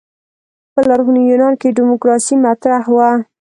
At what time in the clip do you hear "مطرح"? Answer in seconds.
2.45-2.83